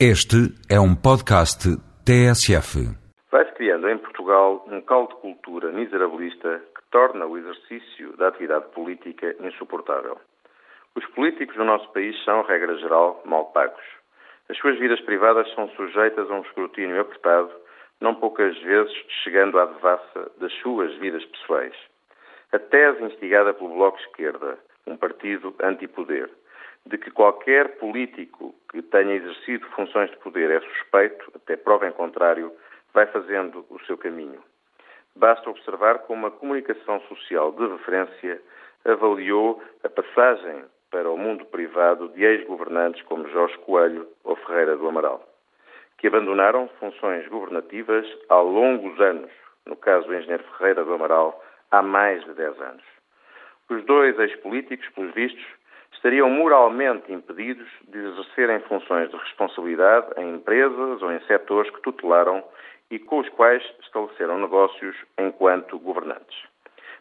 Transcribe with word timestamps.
Este 0.00 0.50
é 0.68 0.80
um 0.80 0.92
podcast 0.92 1.70
TSF. 2.04 2.82
Vai-se 3.30 3.52
criando 3.52 3.88
em 3.88 3.96
Portugal 3.96 4.66
um 4.66 4.80
caldo 4.80 5.14
de 5.14 5.20
cultura 5.20 5.70
miserabilista 5.70 6.60
que 6.74 6.82
torna 6.90 7.24
o 7.26 7.38
exercício 7.38 8.16
da 8.16 8.26
atividade 8.26 8.66
política 8.74 9.36
insuportável. 9.38 10.18
Os 10.96 11.06
políticos 11.14 11.54
do 11.54 11.64
nosso 11.64 11.88
país 11.92 12.12
são, 12.24 12.42
regra 12.42 12.76
geral, 12.78 13.22
mal 13.24 13.52
pagos. 13.52 13.84
As 14.48 14.58
suas 14.58 14.76
vidas 14.80 15.00
privadas 15.02 15.48
são 15.54 15.68
sujeitas 15.76 16.28
a 16.28 16.34
um 16.34 16.42
escrutínio 16.42 17.00
apertado, 17.00 17.52
não 18.00 18.16
poucas 18.16 18.60
vezes 18.62 18.92
chegando 19.22 19.60
à 19.60 19.66
devassa 19.66 20.28
das 20.40 20.52
suas 20.54 20.92
vidas 20.96 21.24
pessoais. 21.26 21.74
A 22.50 22.58
tese 22.58 23.00
instigada 23.04 23.54
pelo 23.54 23.72
Bloco 23.72 24.00
Esquerda, 24.00 24.58
um 24.88 24.96
partido 24.96 25.54
antipoder, 25.62 26.28
de 26.86 26.98
que 26.98 27.10
qualquer 27.10 27.76
político 27.78 28.54
que 28.70 28.82
tenha 28.82 29.14
exercido 29.14 29.66
funções 29.70 30.10
de 30.10 30.16
poder 30.18 30.50
é 30.50 30.60
suspeito, 30.60 31.32
até 31.34 31.56
prova 31.56 31.88
em 31.88 31.92
contrário, 31.92 32.52
vai 32.92 33.06
fazendo 33.06 33.64
o 33.70 33.80
seu 33.86 33.96
caminho. 33.96 34.42
Basta 35.16 35.48
observar 35.48 36.00
como 36.00 36.26
a 36.26 36.30
comunicação 36.30 37.00
social 37.02 37.52
de 37.52 37.66
referência 37.66 38.40
avaliou 38.84 39.62
a 39.82 39.88
passagem 39.88 40.64
para 40.90 41.10
o 41.10 41.16
mundo 41.16 41.44
privado 41.46 42.08
de 42.10 42.22
ex-governantes 42.22 43.02
como 43.02 43.28
Jorge 43.30 43.56
Coelho 43.58 44.06
ou 44.22 44.36
Ferreira 44.36 44.76
do 44.76 44.86
Amaral, 44.86 45.26
que 45.98 46.06
abandonaram 46.06 46.68
funções 46.80 47.26
governativas 47.28 48.06
há 48.28 48.40
longos 48.40 49.00
anos, 49.00 49.30
no 49.66 49.76
caso 49.76 50.06
do 50.06 50.14
engenheiro 50.14 50.44
Ferreira 50.56 50.84
do 50.84 50.92
Amaral, 50.92 51.42
há 51.70 51.82
mais 51.82 52.22
de 52.24 52.34
10 52.34 52.60
anos. 52.60 52.84
Os 53.70 53.84
dois 53.86 54.18
ex-políticos, 54.18 54.88
pelos 54.90 55.14
vistos, 55.14 55.46
estariam 55.94 56.28
moralmente 56.28 57.12
impedidos 57.12 57.68
de 57.88 57.98
exercerem 57.98 58.60
funções 58.60 59.10
de 59.10 59.16
responsabilidade 59.16 60.08
em 60.18 60.34
empresas 60.34 61.02
ou 61.02 61.12
em 61.12 61.20
setores 61.26 61.70
que 61.70 61.80
tutelaram 61.82 62.44
e 62.90 62.98
com 62.98 63.20
os 63.20 63.28
quais 63.30 63.62
estabeleceram 63.82 64.38
negócios 64.38 64.96
enquanto 65.18 65.78
governantes. 65.78 66.36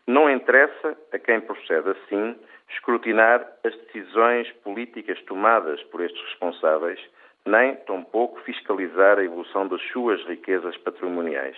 Não 0.08 0.30
interessa 0.30 0.98
a 1.12 1.20
quem 1.20 1.42
procede 1.42 1.90
assim 1.90 2.38
escrutinar 2.70 3.45
as 3.64 3.76
decisões 3.76 4.52
políticas 4.64 5.22
tomadas 5.23 5.82
por 5.84 6.02
estes 6.02 6.22
responsáveis, 6.30 7.00
nem 7.45 7.76
tampouco 7.76 8.39
fiscalizar 8.42 9.20
a 9.20 9.23
evolução 9.23 9.67
das 9.67 9.82
suas 9.92 10.23
riquezas 10.26 10.76
patrimoniais. 10.78 11.58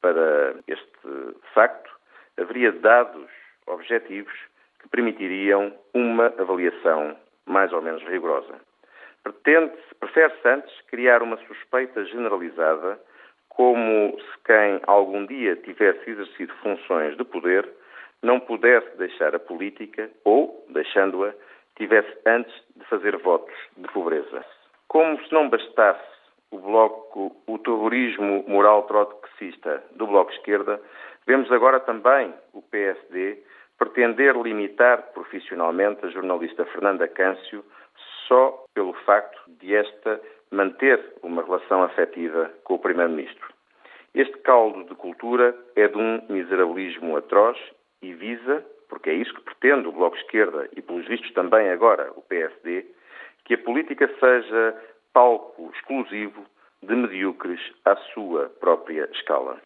Para 0.00 0.54
este 0.66 1.34
facto, 1.52 1.90
haveria 2.38 2.72
dados 2.72 3.28
objetivos 3.66 4.34
permitiriam 4.96 5.74
uma 5.92 6.32
avaliação 6.38 7.14
mais 7.44 7.70
ou 7.70 7.82
menos 7.82 8.02
rigorosa. 8.04 8.54
Pretende-se, 9.22 9.94
prefere-se 10.00 10.48
antes 10.48 10.80
criar 10.88 11.22
uma 11.22 11.36
suspeita 11.46 12.02
generalizada, 12.06 12.98
como 13.50 14.18
se 14.18 14.38
quem 14.46 14.80
algum 14.86 15.26
dia 15.26 15.54
tivesse 15.56 16.10
exercido 16.10 16.54
funções 16.62 17.14
de 17.16 17.24
poder 17.24 17.68
não 18.22 18.40
pudesse 18.40 18.96
deixar 18.96 19.34
a 19.34 19.38
política 19.38 20.10
ou, 20.24 20.64
deixando-a, 20.70 21.34
tivesse 21.76 22.16
antes 22.24 22.54
de 22.74 22.84
fazer 22.86 23.16
votos 23.18 23.54
de 23.76 23.86
pobreza. 23.92 24.44
Como 24.88 25.22
se 25.22 25.32
não 25.32 25.50
bastasse 25.50 26.16
o 26.50 26.58
bloco, 26.58 27.36
o 27.46 27.58
terrorismo 27.58 28.44
moral 28.48 28.84
trotskista 28.84 29.84
do 29.92 30.06
Bloco 30.06 30.32
Esquerda, 30.32 30.80
vemos 31.26 31.52
agora 31.52 31.80
também 31.80 32.32
o 32.54 32.62
PSD 32.62 33.42
pretender 33.78 34.36
limitar 34.36 35.12
profissionalmente 35.12 36.04
a 36.04 36.08
jornalista 36.08 36.64
Fernanda 36.66 37.06
Câncio 37.08 37.64
só 38.26 38.64
pelo 38.74 38.92
facto 39.04 39.38
de 39.58 39.74
esta 39.74 40.20
manter 40.50 41.00
uma 41.22 41.42
relação 41.42 41.82
afetiva 41.82 42.50
com 42.64 42.74
o 42.74 42.78
Primeiro-Ministro. 42.78 43.54
Este 44.14 44.36
caldo 44.38 44.84
de 44.84 44.94
cultura 44.94 45.54
é 45.74 45.88
de 45.88 45.96
um 45.96 46.22
miserabilismo 46.28 47.16
atroz 47.16 47.58
e 48.00 48.14
visa, 48.14 48.64
porque 48.88 49.10
é 49.10 49.14
isso 49.14 49.34
que 49.34 49.42
pretende 49.42 49.88
o 49.88 49.92
Bloco 49.92 50.16
Esquerda 50.16 50.68
e, 50.74 50.80
pelos 50.80 51.06
vistos, 51.06 51.32
também 51.32 51.68
agora 51.70 52.10
o 52.16 52.22
PSD, 52.22 52.86
que 53.44 53.54
a 53.54 53.58
política 53.58 54.08
seja 54.18 54.74
palco 55.12 55.70
exclusivo 55.74 56.46
de 56.82 56.94
medíocres 56.94 57.60
à 57.84 57.96
sua 58.14 58.48
própria 58.60 59.08
escala. 59.12 59.60